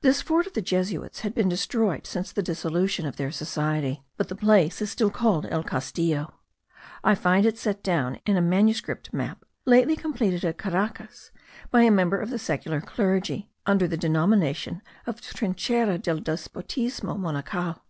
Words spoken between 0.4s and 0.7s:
of the